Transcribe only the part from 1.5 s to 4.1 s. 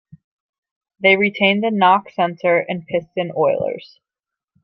the knock sensor and piston oilers.